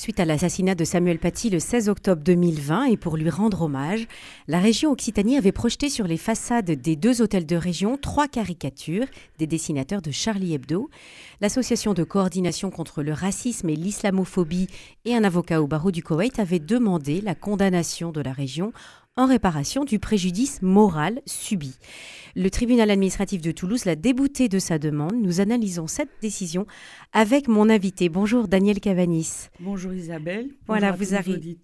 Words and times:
Suite 0.00 0.18
à 0.18 0.24
l'assassinat 0.24 0.74
de 0.74 0.86
Samuel 0.86 1.18
Paty 1.18 1.50
le 1.50 1.58
16 1.58 1.90
octobre 1.90 2.22
2020 2.22 2.84
et 2.84 2.96
pour 2.96 3.18
lui 3.18 3.28
rendre 3.28 3.60
hommage, 3.60 4.08
la 4.48 4.58
région 4.58 4.90
Occitanie 4.90 5.36
avait 5.36 5.52
projeté 5.52 5.90
sur 5.90 6.06
les 6.06 6.16
façades 6.16 6.70
des 6.70 6.96
deux 6.96 7.20
hôtels 7.20 7.44
de 7.44 7.54
région 7.54 7.98
trois 7.98 8.26
caricatures 8.26 9.04
des 9.36 9.46
dessinateurs 9.46 10.00
de 10.00 10.10
Charlie 10.10 10.54
Hebdo. 10.54 10.88
L'association 11.42 11.92
de 11.92 12.02
coordination 12.02 12.70
contre 12.70 13.02
le 13.02 13.12
racisme 13.12 13.68
et 13.68 13.76
l'islamophobie 13.76 14.68
et 15.04 15.14
un 15.14 15.22
avocat 15.22 15.60
au 15.60 15.66
barreau 15.66 15.90
du 15.90 16.02
Koweït 16.02 16.38
avaient 16.38 16.60
demandé 16.60 17.20
la 17.20 17.34
condamnation 17.34 18.10
de 18.10 18.22
la 18.22 18.32
région 18.32 18.72
en 19.16 19.26
réparation 19.26 19.84
du 19.84 19.98
préjudice 19.98 20.62
moral 20.62 21.20
subi. 21.26 21.74
Le 22.36 22.48
tribunal 22.48 22.90
administratif 22.90 23.40
de 23.42 23.50
Toulouse 23.50 23.84
l'a 23.84 23.96
débouté 23.96 24.48
de 24.48 24.60
sa 24.60 24.78
demande. 24.78 25.14
Nous 25.20 25.40
analysons 25.40 25.88
cette 25.88 26.10
décision 26.22 26.64
avec 27.12 27.48
mon 27.48 27.68
invité. 27.68 28.08
Bonjour 28.08 28.46
Daniel 28.46 28.78
Cavanis. 28.78 29.48
Bonjour 29.58 29.92
Isabelle. 29.92 30.48
Voilà, 30.68 30.92
vous, 30.92 31.14
arrivez, 31.14 31.56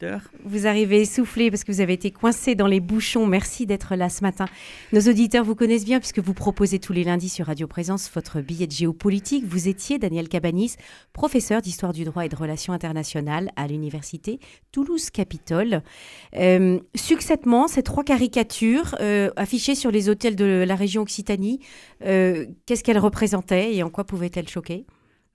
vous 0.45 0.67
arrivez 0.67 1.03
essoufflé 1.03 1.51
parce 1.51 1.63
que 1.63 1.71
vous 1.71 1.81
avez 1.81 1.93
été 1.93 2.11
coincé 2.11 2.57
dans 2.57 2.67
les 2.67 2.81
bouchons. 2.81 3.27
Merci 3.27 3.65
d'être 3.65 3.95
là 3.95 4.09
ce 4.09 4.23
matin. 4.23 4.47
Nos 4.93 5.03
auditeurs 5.03 5.45
vous 5.45 5.55
connaissent 5.55 5.85
bien 5.85 6.01
puisque 6.01 6.19
vous 6.19 6.35
proposez 6.35 6.81
tous 6.81 6.93
les 6.93 7.05
lundis 7.05 7.29
sur 7.29 7.47
Radio 7.47 7.69
Présence 7.69 8.11
votre 8.13 8.41
billet 8.41 8.67
de 8.67 8.73
géopolitique. 8.73 9.45
Vous 9.47 9.69
étiez 9.69 9.99
Daniel 9.99 10.29
Cabanis, 10.29 10.75
professeur 11.13 11.63
d'histoire 11.63 11.93
du 11.93 12.03
droit 12.03 12.27
et 12.27 12.29
de 12.29 12.37
relations 12.37 12.73
internationales 12.73 13.53
à 13.55 13.69
l'université 13.69 14.41
Toulouse-Capitole. 14.73 15.83
Euh, 16.35 16.81
succinctement, 17.37 17.69
ces 17.69 17.83
trois 17.83 18.03
caricatures 18.03 18.95
euh, 19.01 19.31
affichées 19.37 19.75
sur 19.75 19.91
les 19.91 20.09
hôtels 20.09 20.37
de 20.37 20.65
la 20.67 20.75
région 20.75 21.03
Occitanie, 21.03 21.61
euh, 22.03 22.47
qu'est-ce 22.65 22.83
qu'elles 22.83 22.99
représentaient 22.99 23.75
et 23.75 23.83
en 23.83 23.91
quoi 23.91 24.05
pouvaient-elles 24.05 24.49
choquer? 24.49 24.87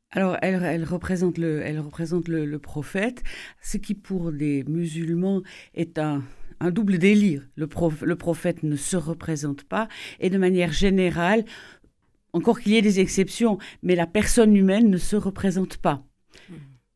Alors, 0.10 0.36
elle, 0.41 0.84
représente, 0.84 1.38
le, 1.38 1.62
elle 1.62 1.80
représente 1.80 2.27
le, 2.27 2.58
prophète, 2.58 3.22
ce 3.62 3.77
qui 3.77 3.94
pour 3.94 4.32
des 4.32 4.64
musulmans 4.68 5.41
est 5.76 6.00
un, 6.00 6.24
double 6.72 6.98
délire. 6.98 7.48
Le, 7.55 7.70
le 8.02 8.15
prophète 8.15 8.63
ne 8.63 8.76
se 8.76 8.98
représente 8.98 9.63
pas 9.63 9.88
et 10.20 10.30
de 10.32 10.38
manière 10.40 10.74
générale, 10.74 11.46
encore 12.34 12.60
qu'il 12.60 12.71
y 12.71 12.77
ait 12.77 12.82
des 12.82 12.99
exceptions, 12.99 13.60
mais 13.84 13.96
la 13.96 14.08
personne 14.08 14.55
humaine 14.55 14.90
ne 14.90 14.98
se 14.98 15.15
représente 15.15 15.77
pas. 15.77 16.04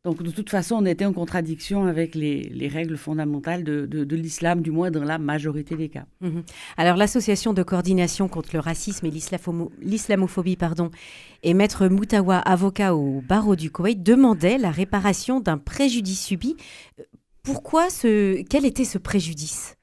Donc 0.06 0.22
de 0.22 0.30
toute 0.30 0.52
façon, 0.52 0.76
on 0.76 0.86
était 0.86 1.04
en 1.04 1.14
contradiction 1.14 1.86
avec 1.86 2.14
les, 2.14 2.70
règles 2.72 2.96
fondamentales 2.96 3.64
de, 3.64 4.16
l'islam, 4.16 4.62
du 4.62 4.70
moins 4.70 4.92
dans 4.92 5.04
la 5.04 5.18
majorité 5.18 5.76
des 5.76 5.90
cas. 5.90 6.06
Mhm. 6.22 6.44
Alors 6.78 6.96
l'association 6.96 7.54
de 7.54 7.64
coordination 7.64 8.28
contre 8.28 8.50
le 8.54 8.60
racisme 8.60 9.08
et 9.08 9.12
l'islamophobie, 9.82 10.58
pardon, 10.58 10.92
et 11.42 11.56
maître 11.56 11.88
Moutawa, 11.88 12.38
avocat 12.38 12.96
au 12.96 13.22
barreau 13.28 13.56
du 13.56 13.72
Koweït, 13.72 14.04
demandait 14.04 14.60
la 14.60 14.70
réparation 14.70 15.40
d'un 15.40 15.58
préjudice 15.58 16.24
subi. 16.24 16.56
Pourquoi 17.42 17.90
ce, 17.90 18.44
quel 18.44 18.66
était 18.66 18.86
ce 18.86 19.00
préjudice? 19.00 19.76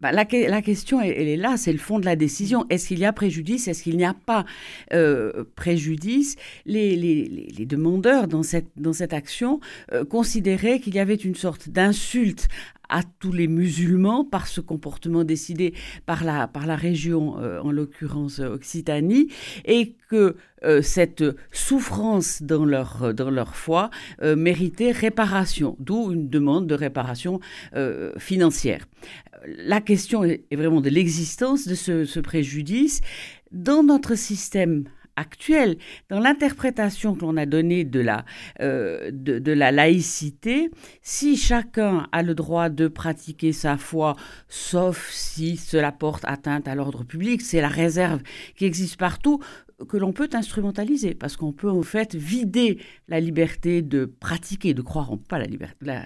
Bah, 0.00 0.12
la, 0.12 0.24
question, 0.24 1.00
elle, 1.00 1.28
est 1.28 1.36
là, 1.36 1.56
c'est 1.56 1.72
le 1.72 1.78
fond 1.78 1.98
de 1.98 2.06
la 2.06 2.16
décision. 2.16 2.64
Est-ce 2.70 2.88
qu'il 2.88 2.98
y 2.98 3.04
a 3.04 3.12
préjudice? 3.12 3.68
Est-ce 3.68 3.82
qu'il 3.82 3.96
n'y 3.96 4.04
a 4.04 4.14
pas 4.14 4.46
euh, 4.92 5.44
préjudice? 5.56 6.36
Les, 6.66 7.66
demandeurs 7.66 8.26
dans 8.26 8.42
cette, 8.42 9.12
action 9.12 9.60
euh, 9.92 10.04
considéraient 10.04 10.80
qu'il 10.80 10.94
y 10.94 10.98
avait 10.98 11.14
une 11.14 11.34
sorte 11.34 11.68
d'insulte 11.68 12.48
à 12.90 13.02
tous 13.20 13.32
les 13.32 13.48
musulmans 13.48 14.24
par 14.24 14.46
ce 14.46 14.60
comportement 14.60 15.24
décidé 15.24 15.74
par 16.06 16.24
la, 16.24 16.46
par 16.48 16.66
la 16.66 16.76
région, 16.76 17.38
euh, 17.38 17.60
en 17.60 17.70
l'occurrence 17.70 18.40
Occitanie, 18.40 19.28
et 19.64 19.94
que 20.08 20.36
cette 20.82 21.24
souffrance 21.52 22.42
dans 22.42 22.66
leur, 22.66 23.14
dans 23.14 23.30
leur 23.30 23.56
foi 23.56 23.88
méritait 24.20 24.90
réparation, 24.90 25.74
d'où 25.78 26.12
une 26.12 26.28
demande 26.28 26.66
de 26.66 26.74
réparation 26.74 27.40
financière. 28.18 28.86
La 29.46 29.80
question 29.80 30.22
est 30.24 30.44
vraiment 30.52 30.80
de 30.80 30.90
l'existence 30.90 31.66
de 31.66 31.74
ce, 31.74 32.20
préjudice. 32.20 33.00
Dans 33.52 33.82
notre 33.82 34.14
système 34.14 34.84
actuel, 35.16 35.76
dans 36.08 36.20
l'interprétation 36.20 37.14
que 37.14 37.20
l'on 37.20 37.36
a 37.36 37.46
donnée 37.46 37.84
de 37.84 38.00
la, 38.00 38.24
euh, 38.60 39.10
de, 39.12 39.52
la 39.52 39.72
laïcité, 39.72 40.70
si 41.02 41.36
chacun 41.36 42.08
a 42.12 42.22
le 42.22 42.34
droit 42.34 42.68
de 42.68 42.88
pratiquer 42.88 43.52
sa 43.52 43.76
foi, 43.76 44.16
sauf 44.48 45.10
si 45.10 45.56
cela 45.56 45.92
porte 45.92 46.24
atteinte 46.26 46.68
à 46.68 46.74
l'ordre 46.74 47.04
public, 47.04 47.40
c'est 47.42 47.60
la 47.60 47.68
réserve 47.68 48.22
qui 48.56 48.64
existe 48.64 48.96
partout, 48.96 49.40
que 49.88 49.96
l'on 49.96 50.12
peut 50.12 50.28
instrumentaliser, 50.32 51.14
parce 51.14 51.36
qu'on 51.36 51.52
peut 51.52 51.70
en 51.70 51.82
fait 51.82 52.14
vider 52.14 52.78
la 53.08 53.20
liberté 53.20 53.82
de 53.82 54.04
pratiquer, 54.04 54.74
de 54.74 54.82
croire, 54.82 55.10
on 55.12 55.16
peut 55.16 55.24
pas 55.28 55.38
la, 55.38 55.46
liberté, 55.46 55.76
la, 55.80 56.04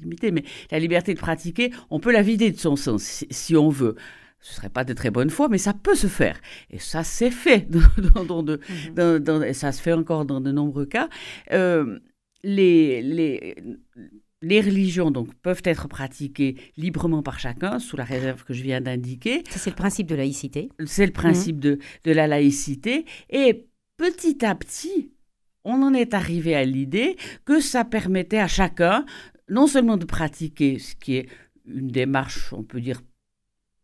limiter, 0.00 0.30
mais 0.30 0.44
la 0.70 0.78
liberté 0.78 1.14
de 1.14 1.18
pratiquer, 1.18 1.72
on 1.90 2.00
peut 2.00 2.12
la 2.12 2.22
vider 2.22 2.50
de 2.50 2.58
son 2.58 2.76
sens 2.76 3.24
si, 3.30 3.56
on 3.56 3.68
veut. 3.68 3.96
Ce 4.44 4.52
ne 4.52 4.56
serait 4.56 4.68
pas 4.68 4.84
de 4.84 4.92
très 4.92 5.10
bonne 5.10 5.30
foi, 5.30 5.48
mais 5.48 5.56
ça 5.56 5.72
peut 5.72 5.94
se 5.94 6.06
faire. 6.06 6.38
Et 6.68 6.78
ça 6.78 7.02
s'est 7.02 7.30
fait, 7.30 7.66
dans, 8.28 8.42
de, 8.42 8.60
mhm. 8.94 9.18
dans, 9.20 9.42
et 9.42 9.54
ça 9.54 9.72
se 9.72 9.80
fait 9.80 9.94
encore 9.94 10.26
dans 10.26 10.42
de 10.42 10.52
nombreux 10.52 10.84
cas. 10.84 11.08
Euh, 11.52 11.98
les, 12.42 13.00
les, 13.00 13.56
les 14.42 14.60
religions 14.60 15.10
donc 15.10 15.32
peuvent 15.36 15.62
être 15.64 15.88
pratiquées 15.88 16.56
librement 16.76 17.22
par 17.22 17.38
chacun, 17.38 17.78
sous 17.78 17.96
la 17.96 18.04
réserve 18.04 18.44
que 18.44 18.52
je 18.52 18.62
viens 18.62 18.82
d'indiquer. 18.82 19.44
c'est 19.48 19.70
le 19.70 19.76
principe 19.76 20.08
de 20.08 20.14
laïcité. 20.14 20.68
C'est 20.84 21.06
le 21.06 21.12
principe 21.12 21.58
de, 21.58 21.78
de 22.04 22.12
la 22.12 22.26
laïcité. 22.26 23.06
Et 23.30 23.66
petit 23.96 24.44
à 24.44 24.54
petit, 24.54 25.10
on 25.64 25.80
en 25.80 25.94
est 25.94 26.12
arrivé 26.12 26.54
à 26.54 26.66
l'idée 26.66 27.16
que 27.46 27.60
ça 27.60 27.82
permettait 27.82 28.40
à 28.40 28.46
chacun 28.46 29.06
non 29.48 29.66
seulement 29.66 29.96
de 29.96 30.04
pratiquer 30.04 30.78
ce 30.78 30.94
qui 30.96 31.16
est 31.16 31.28
une 31.64 31.88
démarche, 31.88 32.52
on 32.52 32.62
peut 32.62 32.82
dire, 32.82 33.00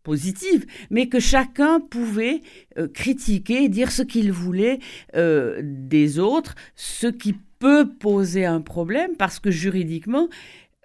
positive, 0.03 0.67
mais 0.91 1.09
que 1.09 1.21
chacun 1.21 1.81
pouvait 1.81 2.41
euh, 2.79 2.89
critiquer, 2.89 3.69
dire 3.69 3.93
ce 3.93 4.03
qu'il 4.03 4.33
voulait 4.33 4.79
euh, 5.15 5.61
des 5.63 6.19
autres, 6.19 6.55
ce 6.75 7.07
qui 7.07 7.35
peut 7.59 7.89
poser 7.89 8.45
un 8.45 8.61
problème 8.61 9.17
parce 9.17 9.39
que 9.39 9.51
juridiquement, 9.51 10.29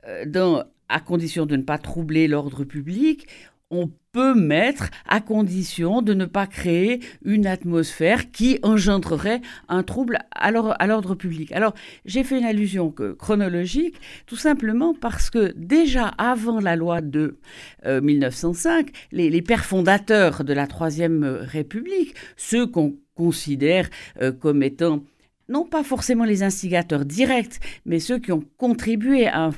euh, 0.08 0.64
à 0.90 1.00
condition 1.00 1.46
de 1.46 1.56
ne 1.56 1.64
pas 1.64 1.78
troubler 1.78 2.28
l'ordre 2.28 2.64
public, 2.64 3.28
on 3.72 3.90
peut 4.12 4.36
mettre 4.36 4.90
à 5.08 5.20
condition 5.20 6.02
de 6.02 6.14
ne 6.14 6.26
pas 6.26 6.48
créer 6.48 7.02
une 7.24 7.48
atmosphère 7.48 8.32
qui 8.32 8.60
engendrerait 8.64 9.42
un 9.68 9.84
trouble 9.84 10.20
à 10.32 10.52
l'ordre 10.52 11.16
public. 11.16 11.52
Alors, 11.52 11.74
j'ai 12.06 12.24
fait 12.24 12.38
une 12.38 12.46
allusion 12.46 12.94
chronologique, 13.18 13.96
tout 14.26 14.38
simplement 14.38 14.94
parce 14.94 15.30
que 15.30 15.54
déjà 15.58 16.08
avant 16.08 16.60
la 16.60 16.76
loi 16.76 17.02
de 17.02 17.40
1905, 17.86 18.88
euh, 18.88 18.92
les, 19.12 19.42
pères 19.42 19.66
fondateurs 19.66 20.44
de 20.44 20.54
la 20.54 20.68
Troisième 20.68 21.24
République, 21.42 22.16
ceux 22.38 22.68
qu'on 22.68 22.96
considère 23.16 23.90
euh, 24.22 24.32
comme 24.32 24.64
étant 24.64 25.04
non 25.50 25.66
pas 25.66 25.84
forcément 25.84 26.26
les 26.26 26.44
instigateurs 26.44 27.06
directs, 27.06 27.60
mais 27.86 28.00
ceux 28.00 28.20
qui 28.20 28.32
ont 28.32 28.44
contribué 28.58 29.28
à 29.28 29.52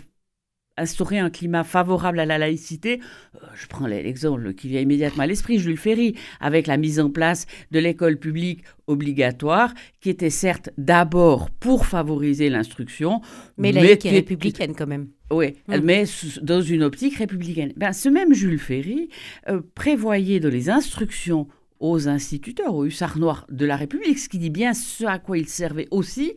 instaurer 0.78 1.20
un 1.20 1.30
climat 1.30 1.64
favorable 1.64 2.20
à 2.20 2.26
la 2.26 2.38
laïcité. 2.38 3.00
Euh, 3.36 3.46
je 3.56 3.68
prends 3.68 3.88
l'exemple 3.88 4.54
qui 4.54 4.68
vient 4.68 4.82
immédiatement 4.82 5.24
à 5.24 5.28
l'esprit, 5.28 5.60
Jules 5.60 5.78
Ferry, 5.78 6.16
avec 6.40 6.68
la 6.68 6.78
mise 6.78 7.00
en 7.00 7.10
place 7.10 7.46
de 7.72 7.80
l'école 7.80 8.18
publique 8.18 8.64
obligatoire, 8.88 9.74
qui 10.00 10.10
était 10.10 10.30
certes 10.30 10.70
d'abord 10.78 11.50
pour 11.50 11.86
favoriser 11.86 12.50
l'instruction. 12.50 13.22
Mais 13.58 13.72
laïque 13.72 14.06
et 14.06 14.12
républicaine 14.12 14.74
quand 14.76 14.88
même. 14.88 15.08
Oui, 15.30 15.56
mais 15.68 16.06
dans 16.42 16.62
une 16.62 16.84
optique 16.84 17.18
républicaine. 17.18 17.74
Ben, 17.76 17.92
ce 17.92 18.08
même 18.08 18.34
Jules 18.34 18.60
Ferry 18.60 19.10
euh, 19.50 19.62
prévoyait 19.76 20.40
dans 20.40 20.50
les 20.50 20.70
instructions 20.70 21.48
aux 21.80 22.08
instituteurs, 22.08 22.76
aux 22.76 22.86
hussards 22.86 23.18
noirs 23.18 23.46
de 23.50 23.66
la 23.66 23.76
République, 23.76 24.20
ce 24.20 24.30
qui 24.30 24.40
dit 24.40 24.50
bien 24.50 24.74
ce 24.74 25.06
à 25.06 25.20
quoi 25.20 25.38
il 25.38 25.48
servait 25.48 25.88
aussi, 25.92 26.34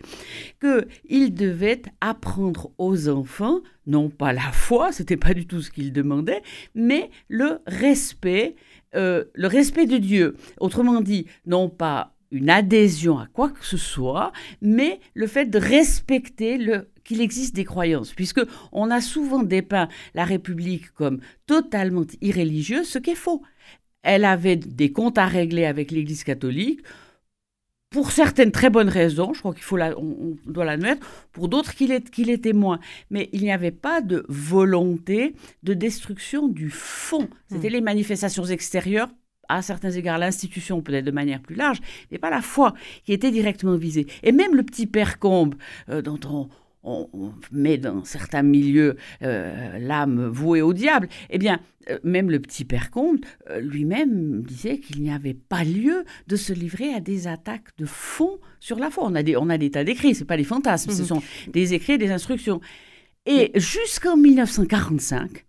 qu'il 0.60 1.34
devait 1.34 1.82
apprendre 2.00 2.70
aux 2.78 3.08
enfants, 3.08 3.60
non 3.86 4.08
pas 4.08 4.32
la 4.32 4.52
foi, 4.52 4.92
c'était 4.92 5.16
pas 5.16 5.34
du 5.34 5.46
tout 5.46 5.62
ce 5.62 5.70
qu'il 5.70 5.92
demandait, 5.92 6.42
mais 6.74 7.10
le 7.28 7.60
respect, 7.66 8.56
euh, 8.94 9.24
le 9.34 9.46
respect 9.46 9.86
de 9.86 9.98
Dieu. 9.98 10.36
Autrement 10.58 11.00
dit, 11.00 11.26
non 11.46 11.68
pas 11.68 12.14
une 12.30 12.50
adhésion 12.50 13.18
à 13.18 13.26
quoi 13.26 13.50
que 13.50 13.64
ce 13.64 13.76
soit, 13.76 14.32
mais 14.62 15.00
le 15.14 15.26
fait 15.26 15.46
de 15.46 15.58
respecter 15.58 16.58
le 16.58 16.88
qu'il 17.02 17.20
existe 17.20 17.56
des 17.56 17.64
croyances, 17.64 18.12
puisque 18.12 18.40
on 18.70 18.88
a 18.90 19.00
souvent 19.00 19.42
dépeint 19.42 19.88
la 20.14 20.24
République 20.24 20.92
comme 20.92 21.18
totalement 21.46 22.04
irréligieuse, 22.20 22.86
ce 22.86 22.98
qui 22.98 23.10
est 23.10 23.16
faux 23.16 23.42
elle 24.02 24.24
avait 24.24 24.56
des 24.56 24.92
comptes 24.92 25.18
à 25.18 25.26
régler 25.26 25.64
avec 25.64 25.90
l'Église 25.90 26.24
catholique, 26.24 26.80
pour 27.90 28.12
certaines 28.12 28.52
très 28.52 28.70
bonnes 28.70 28.88
raisons, 28.88 29.34
je 29.34 29.40
crois 29.40 29.52
qu'il 29.52 29.64
faut 29.64 29.76
on, 29.80 30.36
doit 30.46 30.64
l'admettre, 30.64 31.04
pour 31.32 31.48
d'autres 31.48 31.74
qu'il 31.74 31.90
est, 31.90 32.08
qu'il 32.08 32.30
était 32.30 32.52
moins. 32.52 32.78
Mais 33.10 33.28
il 33.32 33.42
n'y 33.42 33.50
avait 33.50 33.72
pas 33.72 34.00
de 34.00 34.24
volonté 34.28 35.34
de 35.64 35.74
destruction 35.74 36.46
du 36.46 36.70
fond. 36.70 37.28
C'était 37.50 37.68
hmm. 37.68 37.72
les 37.72 37.80
manifestations 37.80 38.44
extérieures, 38.44 39.08
à 39.48 39.60
certains 39.62 39.90
égards 39.90 40.18
l'institution 40.18 40.80
peut-être 40.80 41.04
de 41.04 41.10
manière 41.10 41.42
plus 41.42 41.56
large, 41.56 41.80
mais 42.12 42.18
pas 42.18 42.30
la 42.30 42.42
foi 42.42 42.74
qui 43.04 43.12
était 43.12 43.32
directement 43.32 43.74
visée. 43.74 44.06
Et 44.22 44.30
même 44.30 44.54
le 44.54 44.62
petit 44.62 44.86
père 44.86 45.18
Combe, 45.18 45.56
euh, 45.88 46.00
dont 46.00 46.20
on, 46.24 46.48
on, 46.82 47.32
met 47.52 47.78
dans 47.78 48.04
certains 48.04 48.42
milieux 48.42 48.96
euh, 49.22 49.78
l'âme 49.78 50.26
vouée 50.28 50.62
au 50.62 50.72
diable. 50.72 51.08
Eh 51.28 51.38
bien, 51.38 51.60
euh, 51.88 51.98
même 52.04 52.30
le 52.30 52.40
petit 52.40 52.64
père 52.64 52.90
Comte 52.90 53.24
euh, 53.50 53.60
lui-même 53.60 54.42
disait 54.42 54.78
qu'il 54.78 55.02
n'y 55.02 55.10
avait 55.10 55.34
pas 55.34 55.64
lieu 55.64 56.04
de 56.26 56.36
se 56.36 56.52
livrer 56.52 56.92
à 56.94 57.00
des 57.00 57.26
attaques 57.26 57.76
de 57.78 57.86
fond 57.86 58.38
sur 58.60 58.78
la 58.78 58.90
foi. 58.90 59.04
On 59.06 59.14
a 59.14 59.22
des, 59.22 59.36
on 59.36 59.50
a 59.50 59.58
des 59.58 59.70
tas 59.70 59.84
d'écrits, 59.84 60.14
ce 60.14 60.24
pas 60.24 60.36
des 60.36 60.44
fantasmes, 60.44 60.90
ce 60.90 61.02
mhm. 61.02 61.08
sont 61.08 61.22
des 61.48 61.74
écrits, 61.74 61.98
des 61.98 62.10
instructions. 62.10 62.60
Et 63.26 63.52
jusqu'en 63.54 64.16
1945, 64.16 65.44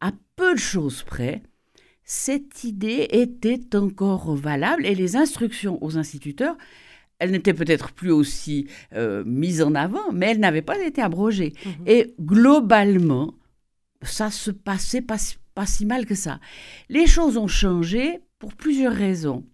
à 0.00 0.12
peu 0.36 0.54
de 0.54 0.58
choses 0.58 1.02
près, 1.02 1.42
cette 2.04 2.62
idée 2.62 3.08
était 3.10 3.74
encore 3.74 4.36
valable 4.36 4.86
et 4.86 4.94
les 4.94 5.16
instructions 5.16 5.82
aux 5.82 5.98
instituteurs 5.98 6.56
elle 7.18 7.30
n'était 7.30 7.54
peut-être 7.54 7.92
plus 7.92 8.10
aussi 8.10 8.66
euh, 8.94 9.24
mise 9.24 9.62
en 9.62 9.74
avant, 9.74 10.12
mais 10.12 10.26
elle 10.26 10.40
n'avait 10.40 10.62
pas 10.62 10.78
été 10.78 11.00
abrogée. 11.00 11.52
Mhm. 11.64 11.72
Et 11.86 12.14
globalement, 12.20 13.34
ça 14.02 14.30
se 14.30 14.50
passait 14.50 15.02
pas, 15.02 15.16
pas, 15.54 15.66
si 15.66 15.86
mal 15.86 16.06
que 16.06 16.14
ça. 16.14 16.40
Les 16.88 17.06
choses 17.06 17.36
ont 17.36 17.48
changé 17.48 18.20
pour 18.38 18.54
plusieurs 18.54 18.92
raisons. 18.92 19.44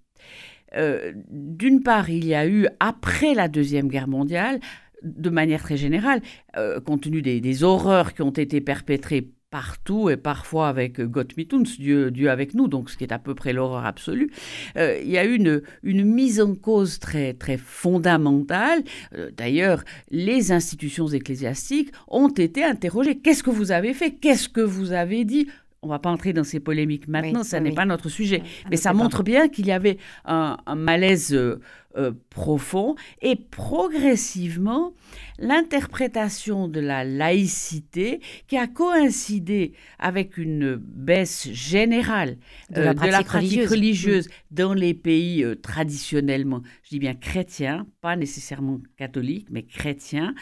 Euh, 0.74 1.12
d'une 1.28 1.82
part, 1.82 2.10
il 2.10 2.24
y 2.24 2.34
a 2.34 2.46
eu, 2.46 2.66
après 2.80 3.34
la 3.34 3.48
Deuxième 3.48 3.88
Guerre 3.88 4.08
mondiale, 4.08 4.58
de 5.02 5.30
manière 5.30 5.62
très 5.62 5.76
générale, 5.76 6.22
euh, 6.56 6.80
compte 6.80 7.02
tenu 7.02 7.22
des, 7.22 7.40
des, 7.40 7.64
horreurs 7.64 8.14
qui 8.14 8.22
ont 8.22 8.30
été 8.30 8.60
perpétrées 8.60 9.28
partout 9.52 10.08
et 10.08 10.16
parfois 10.16 10.68
avec 10.68 11.00
Gott 11.02 11.36
mit 11.36 11.46
uns, 11.52 11.62
Dieu, 11.78 12.10
Dieu 12.10 12.30
avec 12.30 12.54
nous, 12.54 12.68
donc 12.68 12.88
ce 12.90 12.96
qui 12.96 13.04
est 13.04 13.12
à 13.12 13.18
peu 13.18 13.34
près 13.34 13.52
l'horreur 13.52 13.84
absolue. 13.84 14.30
Euh, 14.78 14.98
il 15.00 15.10
y 15.10 15.18
a 15.18 15.24
une, 15.24 15.62
une 15.82 16.04
mise 16.04 16.40
en 16.40 16.54
cause 16.54 16.98
très, 16.98 17.34
très 17.34 17.58
fondamentale. 17.58 18.82
Euh, 19.14 19.30
d'ailleurs, 19.36 19.84
les 20.10 20.52
institutions 20.52 21.06
ecclésiastiques 21.06 21.92
ont 22.08 22.30
été 22.30 22.64
interrogées. 22.64 23.18
Qu'est-ce 23.18 23.42
que 23.42 23.50
vous 23.50 23.72
avez 23.72 23.92
fait? 23.92 24.12
Qu'est-ce 24.12 24.48
que 24.48 24.62
vous 24.62 24.92
avez 24.92 25.24
dit? 25.24 25.46
On 25.82 25.88
va 25.88 25.98
pas 25.98 26.10
entrer 26.10 26.32
dans 26.32 26.44
ces 26.44 26.60
polémiques 26.60 27.08
maintenant, 27.08 27.42
ça 27.42 27.58
n'est 27.58 27.72
pas 27.72 27.84
notre 27.84 28.08
sujet. 28.08 28.42
Mais 28.70 28.76
ça 28.76 28.92
montre 28.92 29.22
bien 29.24 29.48
qu'il 29.48 29.66
y 29.66 29.72
avait 29.72 29.98
un, 30.24 30.56
malaise 30.76 31.34
euh, 31.34 31.60
euh, 31.96 32.12
profond 32.30 32.94
et 33.20 33.34
progressivement, 33.36 34.94
l'interprétation 35.38 36.68
de 36.68 36.78
la 36.78 37.04
laïcité 37.04 38.20
qui 38.46 38.56
a 38.56 38.68
coïncidé 38.68 39.72
avec 39.98 40.38
une 40.38 40.76
baisse 40.76 41.50
générale 41.50 42.38
de 42.70 42.80
la 42.80 42.90
euh, 42.90 42.94
pratique, 42.94 43.68
religieuse. 43.68 44.28
dans 44.52 44.74
les 44.74 44.94
pays 44.94 45.44
traditionnellement, 45.62 46.62
je 46.84 46.90
dis 46.90 46.98
bien 47.00 47.14
chrétiens, 47.14 47.86
pas 48.00 48.14
nécessairement 48.14 48.80
catholiques, 48.96 49.48
mais 49.50 49.64
chrétiens, 49.64 50.34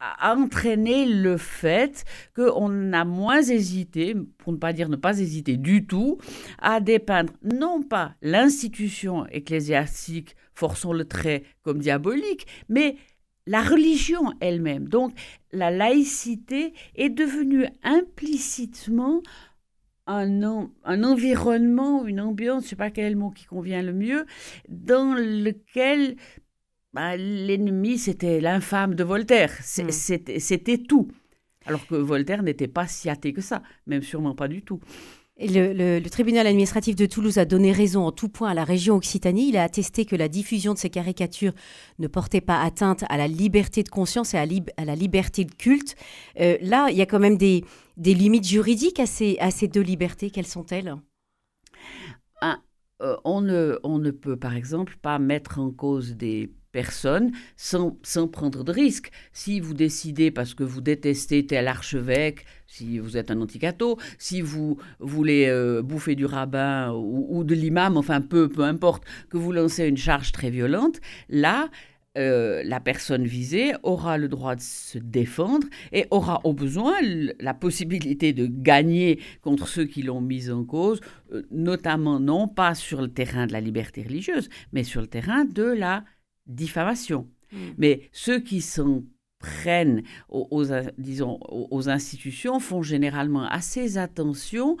a 0.00 0.34
entraîné 0.36 1.06
le 1.06 1.36
fait 1.36 2.04
qu'on 2.34 2.92
a 2.92 3.04
moins 3.04 3.42
hésité, 3.42 4.14
pour 4.38 4.52
ne 4.52 4.58
pas 4.58 4.72
dire 4.72 4.88
ne 4.88 4.96
pas 4.96 5.18
hésiter 5.18 5.56
du 5.56 5.86
tout, 5.86 6.18
à 6.58 6.80
dépeindre 6.80 7.32
non 7.42 7.82
pas 7.82 8.14
l'institution 8.22 9.26
ecclésiastique, 9.26 10.36
forçons 10.54 10.92
le 10.92 11.04
trait, 11.04 11.44
comme 11.62 11.78
diabolique, 11.78 12.46
mais 12.68 12.96
la 13.46 13.62
religion 13.62 14.32
elle-même. 14.40 14.88
Donc 14.88 15.12
la 15.52 15.70
laïcité 15.70 16.74
est 16.94 17.10
devenue 17.10 17.66
implicitement 17.82 19.22
un, 20.06 20.68
un 20.84 21.04
environnement, 21.04 22.06
une 22.06 22.20
ambiance, 22.20 22.62
je 22.62 22.66
ne 22.66 22.70
sais 22.70 22.76
pas 22.76 22.90
quel 22.90 23.16
mot 23.16 23.30
qui 23.30 23.44
convient 23.44 23.82
le 23.82 23.92
mieux, 23.92 24.26
dans 24.68 25.14
lequel 25.14 26.16
bah, 26.96 27.14
l'ennemi, 27.14 27.98
c'était 27.98 28.40
l'infâme 28.40 28.94
de 28.94 29.04
Voltaire. 29.04 29.52
Hmm. 29.76 29.90
C'était 29.90 30.78
tout. 30.78 31.08
Alors 31.66 31.86
que 31.86 31.94
Voltaire 31.94 32.42
n'était 32.42 32.68
pas 32.68 32.86
si 32.86 33.10
athée 33.10 33.34
que 33.34 33.42
ça, 33.42 33.62
même 33.86 34.02
sûrement 34.02 34.34
pas 34.34 34.48
du 34.48 34.62
tout. 34.62 34.80
le, 35.38 36.00
tribunal 36.08 36.46
administratif 36.46 36.96
de 36.96 37.04
Toulouse 37.04 37.36
a 37.36 37.44
donné 37.44 37.70
raison 37.70 38.06
en 38.06 38.12
tout 38.12 38.30
point 38.30 38.48
à 38.48 38.54
la 38.54 38.64
région 38.64 38.94
Occitanie. 38.94 39.50
Il 39.50 39.58
a 39.58 39.64
attesté 39.64 40.06
que 40.06 40.16
la 40.16 40.28
diffusion 40.28 40.72
de 40.72 40.78
ces 40.78 40.88
caricatures 40.88 41.52
ne 41.98 42.06
portait 42.06 42.40
pas 42.40 42.62
atteinte 42.62 43.04
à 43.10 43.18
la 43.18 43.28
liberté 43.28 43.82
de 43.82 43.90
conscience 43.90 44.32
et 44.32 44.38
à, 44.38 44.46
la 44.46 44.94
liberté 44.94 45.44
de 45.44 45.54
culte. 45.54 45.96
Euh, 46.40 46.56
là, 46.62 46.88
il 46.90 46.96
y 46.96 47.02
a 47.02 47.06
quand 47.06 47.20
même 47.20 47.36
des, 47.36 47.62
limites 47.98 48.48
juridiques 48.48 49.00
à 49.00 49.06
ces, 49.06 49.36
à 49.38 49.50
ces 49.50 49.68
deux 49.68 49.82
libertés. 49.82 50.30
Quelles 50.30 50.46
sont-elles? 50.46 50.96
Ah, 52.40 52.60
euh, 53.02 53.18
on, 53.26 53.42
ne, 53.42 53.78
on 53.82 53.98
ne 53.98 54.12
peut, 54.12 54.38
par 54.38 54.56
exemple, 54.56 54.96
pas 55.02 55.18
mettre 55.18 55.58
en 55.58 55.70
cause 55.70 56.16
des 56.16 56.50
personne 56.76 57.32
sans, 57.56 57.96
sans 58.02 58.28
prendre 58.28 58.62
de 58.62 58.70
risques. 58.70 59.10
Si 59.32 59.60
vous 59.60 59.72
décidez, 59.72 60.30
parce 60.30 60.52
que 60.52 60.62
vous 60.62 60.82
détestez 60.82 61.46
tel 61.46 61.68
archevêque, 61.68 62.44
si 62.66 62.98
vous 62.98 63.16
êtes 63.16 63.30
un 63.30 63.40
anticato, 63.40 63.96
si 64.18 64.42
vous 64.42 64.76
voulez 65.00 65.46
euh, 65.48 65.80
bouffer 65.80 66.14
du 66.14 66.26
rabbin 66.26 66.92
ou, 66.92 67.44
de 67.44 67.54
l'imam, 67.54 67.96
enfin 67.96 68.20
peu, 68.20 68.50
peu 68.50 68.62
importe, 68.62 69.04
que 69.30 69.38
vous 69.38 69.52
lancez 69.52 69.86
une 69.86 69.96
charge 69.96 70.32
très 70.32 70.50
violente, 70.50 71.00
là, 71.30 71.70
euh, 72.18 72.62
la 72.62 72.80
personne 72.80 73.24
visée 73.24 73.72
aura 73.82 74.18
le 74.18 74.28
droit 74.28 74.54
de 74.54 74.60
se 74.60 74.98
défendre 74.98 75.66
et 75.92 76.04
aura 76.10 76.42
au 76.44 76.52
besoin 76.52 76.94
la 77.40 77.54
possibilité 77.54 78.34
de 78.34 78.46
gagner 78.46 79.18
contre 79.40 79.66
ceux 79.66 79.86
qui 79.86 80.02
l'ont 80.02 80.20
mise 80.20 80.50
en 80.50 80.64
cause, 80.64 81.00
euh, 81.32 81.42
notamment 81.50 82.20
non 82.20 82.48
pas 82.48 82.74
sur 82.74 83.00
le 83.00 83.08
terrain 83.08 83.46
de 83.46 83.52
la 83.52 83.62
liberté 83.62 84.02
religieuse, 84.02 84.50
mais 84.72 84.84
sur 84.84 85.00
le 85.00 85.06
terrain 85.06 85.46
de 85.46 85.64
la 85.64 86.04
diffamation. 86.46 87.28
Mm. 87.52 87.58
Mais 87.78 88.08
ceux 88.12 88.40
qui 88.40 88.60
s'en 88.60 89.02
prennent 89.38 90.02
aux, 90.28 90.64
disons, 90.98 91.38
aux, 91.48 91.88
institutions 91.88 92.58
font 92.58 92.82
généralement 92.82 93.46
assez 93.46 93.98
attention 93.98 94.76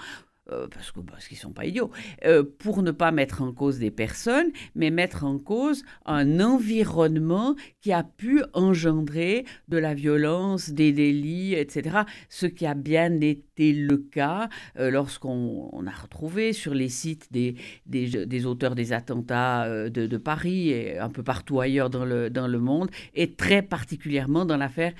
euh, 0.52 0.68
parce 0.68 0.92
que 0.92 1.00
parce 1.00 1.26
qu'ils 1.26 1.36
sont 1.36 1.52
pas 1.52 1.64
idiots, 1.64 1.90
euh, 2.24 2.44
pour 2.58 2.82
ne 2.82 2.92
pas 2.92 3.10
mettre 3.10 3.42
en 3.42 3.52
cause 3.52 3.80
des 3.80 3.90
personnes, 3.90 4.52
mais 4.76 4.90
mettre 4.90 5.24
en 5.24 5.38
cause 5.38 5.82
un 6.04 6.38
environnement 6.38 7.56
qui 7.80 7.92
a 7.92 8.04
pu 8.04 8.42
engendrer 8.52 9.44
de 9.66 9.76
la 9.76 9.92
violence, 9.92 10.70
des 10.70 10.92
délits, 10.92 11.54
etc. 11.54 11.98
Ce 12.28 12.46
qui 12.46 12.64
a 12.64 12.74
bien 12.74 13.20
été 13.20 13.72
le 13.72 13.96
cas 13.96 14.48
euh, 14.78 14.90
lorsqu'on 14.90 15.84
a 15.84 15.90
retrouvé 15.90 16.52
sur 16.52 16.74
les 16.74 16.90
sites 16.90 17.32
des, 17.32 17.56
des, 17.86 18.46
auteurs 18.46 18.76
des 18.76 18.92
attentats 18.92 19.68
de, 19.88 20.16
Paris 20.16 20.70
et 20.70 20.98
un 20.98 21.10
peu 21.10 21.22
partout 21.24 21.60
ailleurs 21.60 21.90
dans 21.90 22.04
le, 22.04 22.30
dans 22.30 22.46
le 22.46 22.58
monde, 22.60 22.90
et 23.14 23.32
très 23.32 23.62
particulièrement 23.62 24.44
dans 24.44 24.56
l'affaire 24.56 24.92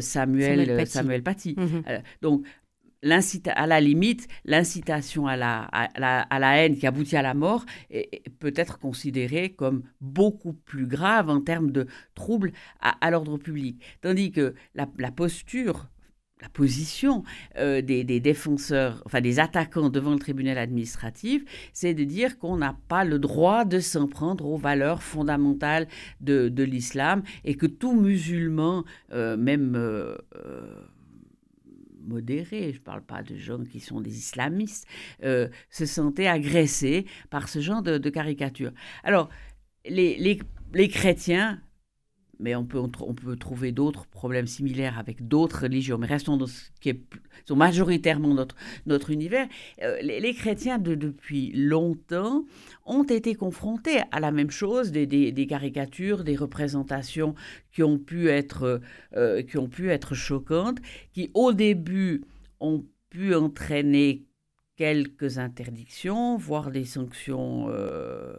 Samuel, 0.00 0.86
Samuel 0.86 1.22
Paty. 1.22 1.54
Mm-hmm. 1.54 2.02
donc 2.22 2.44
à 3.02 3.66
la 3.66 3.80
limite, 3.80 4.28
l'incitation 4.44 5.26
à 5.26 5.36
la, 5.36 5.62
à, 5.62 6.38
la, 6.38 6.56
haine 6.56 6.76
qui 6.76 6.86
aboutit 6.86 7.16
à 7.16 7.22
la 7.22 7.34
mort 7.34 7.64
peut 8.38 8.52
être 8.56 8.78
considérée 8.78 9.50
comme 9.50 9.82
beaucoup 10.00 10.52
plus 10.52 10.86
grave 10.86 11.30
en 11.30 11.40
termes 11.40 11.70
de 11.70 11.86
troubles 12.14 12.52
à, 12.80 13.10
l'ordre 13.10 13.38
public. 13.38 13.80
Tandis 14.02 14.32
que 14.32 14.54
la, 14.74 14.86
posture, 15.10 15.88
la 16.42 16.48
position 16.50 17.24
euh, 17.56 17.80
des, 17.80 18.20
défenseurs, 18.20 19.02
enfin 19.06 19.20
des 19.20 19.38
attaquants 19.38 19.88
devant 19.88 20.12
le 20.12 20.18
tribunal 20.18 20.58
administratif, 20.58 21.42
c'est 21.72 21.94
de 21.94 22.04
dire 22.04 22.38
qu'on 22.38 22.58
n'a 22.58 22.76
pas 22.88 23.04
le 23.04 23.18
droit 23.18 23.64
de 23.64 23.80
s'en 23.80 24.08
prendre 24.08 24.46
aux 24.46 24.58
valeurs 24.58 25.02
fondamentales 25.02 25.88
de, 26.20 26.62
l'islam 26.62 27.22
et 27.44 27.54
que 27.54 27.66
tout 27.66 27.98
musulman, 27.98 28.84
euh, 29.12 29.36
même... 29.36 29.74
Euh, 29.74 30.16
modérés, 32.14 32.72
je 32.72 32.78
ne 32.78 32.84
parle 32.84 33.04
pas 33.14 33.22
de 33.22 33.36
gens 33.36 33.64
qui 33.64 33.80
sont 33.80 34.00
des 34.00 34.16
islamistes, 34.18 34.86
euh, 35.22 35.48
se 35.70 35.86
sentaient 35.86 36.26
agressés 36.26 37.06
par 37.30 37.48
ce 37.48 37.60
genre 37.60 37.82
de, 37.82 37.98
de 37.98 38.10
caricature. 38.10 38.72
Alors, 39.04 39.28
les, 39.86 40.16
les, 40.18 40.40
les 40.74 40.88
chrétiens 40.88 41.60
mais 42.40 42.54
on 42.54 42.64
peut, 42.64 42.78
on 42.78 43.14
peut 43.14 43.36
trouver 43.36 43.72
d'autres 43.72 44.06
problèmes 44.06 44.46
similaires 44.46 44.98
avec 44.98 45.28
d'autres 45.28 45.62
religions. 45.62 45.98
Mais 45.98 46.06
restons 46.06 46.36
dans 46.36 46.46
ce 46.46 46.70
qui 46.80 46.90
est 46.90 47.00
sont 47.46 47.56
majoritairement 47.56 48.34
notre, 48.34 48.56
notre 48.86 49.10
univers. 49.10 49.48
Euh, 49.82 50.00
les, 50.02 50.34
chrétiens, 50.34 50.78
de, 50.78 50.94
depuis 50.94 51.52
longtemps, 51.52 52.44
ont 52.86 53.04
été 53.04 53.34
confrontés 53.34 54.00
à 54.12 54.20
la 54.20 54.30
même 54.30 54.50
chose, 54.50 54.92
des, 54.92 55.06
des, 55.06 55.46
caricatures, 55.46 56.24
des 56.24 56.36
représentations 56.36 57.34
qui 57.72 57.82
ont 57.82 57.98
pu 57.98 58.28
être, 58.28 58.80
euh, 59.16 59.42
qui 59.42 59.58
ont 59.58 59.68
pu 59.68 59.90
être 59.90 60.14
choquantes, 60.14 60.78
qui 61.12 61.30
au 61.34 61.52
début 61.52 62.22
ont 62.60 62.84
pu 63.10 63.34
entraîner 63.34 64.24
quelques 64.80 65.36
interdictions, 65.36 66.38
voire 66.38 66.70
des 66.70 66.86
sanctions 66.86 67.66
euh, 67.68 68.32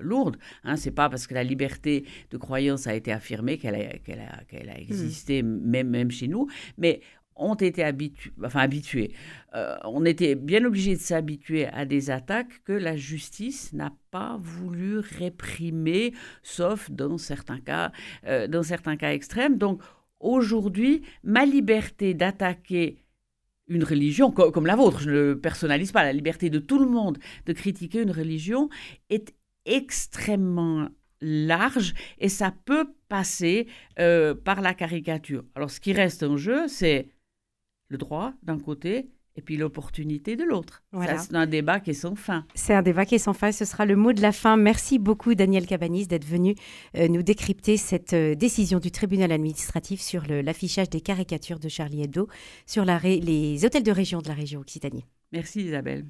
lourdes. 0.00 0.36
Hein, 0.64 0.74
c'est 0.74 0.90
pas 0.90 1.08
parce 1.08 1.28
que 1.28 1.34
la 1.34 1.44
liberté 1.44 2.04
de 2.32 2.36
croyance 2.36 2.88
a 2.88 2.96
été 2.96 3.12
affirmée 3.12 3.58
qu'elle 3.58 3.76
a, 3.76 3.98
qu'elle 3.98 4.18
a, 4.18 4.42
qu'elle 4.48 4.70
a, 4.70 4.76
existé, 4.76 5.44
même, 5.44 5.88
même 5.88 6.10
chez 6.10 6.26
nous. 6.26 6.48
Mais 6.78 7.00
ont 7.36 7.54
été 7.54 7.84
habitués, 7.84 8.32
enfin 8.44 8.58
habitués. 8.58 9.12
Euh, 9.54 9.76
on 9.84 10.04
était 10.04 10.34
bien 10.34 10.64
obligé 10.64 10.96
de 10.96 11.00
s'habituer 11.00 11.68
à 11.68 11.84
des 11.84 12.10
attaques 12.10 12.64
que 12.64 12.72
la 12.72 12.96
justice 12.96 13.72
n'a 13.72 13.92
pas 14.10 14.36
voulu 14.42 14.98
réprimer, 14.98 16.12
sauf 16.42 16.90
dans 16.90 17.18
certains 17.18 17.60
cas, 17.60 17.92
euh, 18.26 18.48
dans 18.48 18.64
certains 18.64 18.96
cas 18.96 19.12
extrêmes. 19.12 19.58
Donc 19.58 19.80
aujourd'hui, 20.18 21.02
ma 21.22 21.44
liberté 21.44 22.14
d'attaquer 22.14 22.98
une 23.68 23.84
religion 23.84 24.30
comme 24.30 24.66
la 24.66 24.76
vôtre, 24.76 25.00
je 25.00 25.10
ne 25.10 25.34
personnalise 25.34 25.92
pas, 25.92 26.02
la 26.02 26.12
liberté 26.12 26.50
de 26.50 26.58
tout 26.58 26.78
le 26.78 26.88
monde 26.88 27.18
de 27.46 27.52
critiquer 27.52 28.02
une 28.02 28.10
religion 28.10 28.68
est 29.10 29.34
extrêmement 29.64 30.88
large 31.20 31.94
et 32.18 32.28
ça 32.28 32.52
peut 32.64 32.86
passer 33.08 33.66
euh, 33.98 34.34
par 34.34 34.60
la 34.60 34.74
caricature. 34.74 35.44
Alors 35.54 35.70
ce 35.70 35.80
qui 35.80 35.92
reste 35.92 36.22
en 36.22 36.36
jeu, 36.36 36.68
c'est 36.68 37.08
le 37.88 37.98
droit 37.98 38.32
d'un 38.42 38.58
côté 38.58 39.10
et 39.38 39.40
puis 39.40 39.56
l'opportunité 39.56 40.34
de 40.34 40.42
l'autre. 40.42 40.82
C'est 40.92 41.34
un 41.36 41.46
débat 41.46 41.78
qui 41.78 41.90
est 41.90 41.94
sans 41.94 42.16
fin. 42.16 42.44
C'est 42.54 42.74
un 42.74 42.82
débat 42.82 43.06
qui 43.06 43.14
est 43.14 43.18
sans 43.18 43.32
fin. 43.32 43.52
Ce 43.52 43.64
sera 43.64 43.86
le 43.86 43.94
mot 43.94 44.12
de 44.12 44.20
la 44.20 44.32
fin. 44.32 44.56
Merci 44.56 44.98
beaucoup, 44.98 45.36
Daniel 45.36 45.64
Cabanis, 45.64 46.08
d'être 46.08 46.26
venu 46.26 46.56
euh, 46.96 47.06
nous 47.06 47.22
décrypter 47.22 47.76
cette 47.76 48.14
euh, 48.14 48.34
décision 48.34 48.80
du 48.80 48.90
tribunal 48.90 49.30
administratif 49.30 50.00
sur 50.00 50.24
l'affichage 50.26 50.90
des 50.90 51.00
caricatures 51.00 51.60
de 51.60 51.68
Charlie 51.68 52.02
Hebdo 52.02 52.28
sur 52.66 52.84
la 52.84 52.98
les 52.98 53.64
hôtels 53.64 53.84
de 53.84 53.92
région 53.92 54.20
de 54.20 54.28
la 54.28 54.34
région 54.34 54.60
Occitanie. 54.60 55.04
Merci, 55.30 55.60
Isabelle. 55.60 56.08